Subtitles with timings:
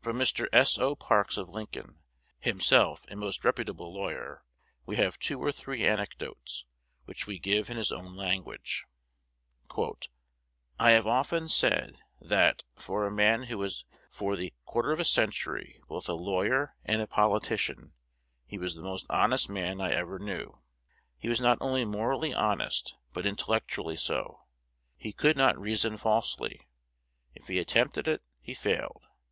[0.00, 0.48] From Mr.
[0.52, 0.78] S.
[0.80, 0.96] O.
[0.96, 2.00] Parks of Lincoln,
[2.40, 4.42] himself a most reputable lawyer,
[4.84, 6.64] we have two or three anecdotes,
[7.04, 8.84] which we give in his own language:
[10.80, 15.04] "I have often said, that, for a man who was for the quarter of a
[15.04, 17.92] century both a lawyer and a politician,
[18.46, 20.50] he was the most honest man I ever knew.
[21.16, 24.40] He was not only morally honest, but intellectually so.
[24.96, 26.66] He could not reason falsely:
[27.36, 29.06] if he attempted it, he failed.